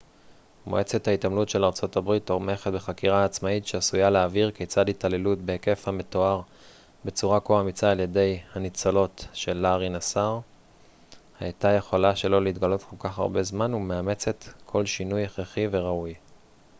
[0.65, 1.71] מועצת ההתעמלות של ארה
[2.05, 6.41] ב תומכת בחקירה עצמאית שעשויה להבהיר כיצד התעללות בהיקף המתואר
[7.05, 10.39] בצורה כה אמיצה על ידי הניצולות של לארי נסאר
[11.39, 16.13] הייתה יכולה שלא להתגלות כל כך הרבה זמן ומאמצת כל שינוי הכרחי וראוי